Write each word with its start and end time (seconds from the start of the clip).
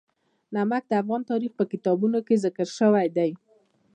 نمک 0.55 0.83
د 0.87 0.91
افغان 1.01 1.21
تاریخ 1.31 1.51
په 1.59 1.63
کتابونو 1.71 2.19
کې 2.27 2.41
ذکر 2.43 2.67
شوی 2.77 3.07
دي. 3.17 3.31